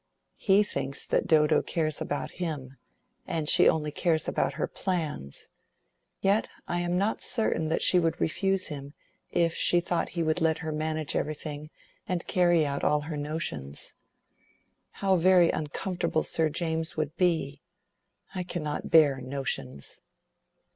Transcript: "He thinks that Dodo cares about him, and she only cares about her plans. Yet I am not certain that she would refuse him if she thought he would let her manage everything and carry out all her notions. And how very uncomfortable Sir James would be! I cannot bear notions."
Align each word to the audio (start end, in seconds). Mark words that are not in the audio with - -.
"He 0.37 0.63
thinks 0.63 1.05
that 1.05 1.27
Dodo 1.27 1.61
cares 1.61 2.01
about 2.01 2.31
him, 2.41 2.75
and 3.27 3.47
she 3.47 3.69
only 3.69 3.91
cares 3.91 4.27
about 4.27 4.53
her 4.53 4.65
plans. 4.65 5.49
Yet 6.21 6.49
I 6.67 6.79
am 6.79 6.97
not 6.97 7.21
certain 7.21 7.67
that 7.67 7.83
she 7.83 7.99
would 7.99 8.19
refuse 8.19 8.69
him 8.69 8.95
if 9.31 9.53
she 9.53 9.79
thought 9.79 10.09
he 10.17 10.23
would 10.23 10.41
let 10.41 10.57
her 10.57 10.71
manage 10.71 11.15
everything 11.15 11.69
and 12.07 12.25
carry 12.25 12.65
out 12.65 12.83
all 12.83 13.01
her 13.01 13.15
notions. 13.15 13.93
And 14.87 15.01
how 15.03 15.17
very 15.17 15.51
uncomfortable 15.51 16.23
Sir 16.23 16.49
James 16.49 16.97
would 16.97 17.15
be! 17.15 17.61
I 18.33 18.41
cannot 18.41 18.89
bear 18.89 19.21
notions." 19.21 20.01